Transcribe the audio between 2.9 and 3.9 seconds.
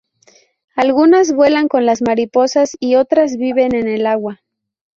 otras viven en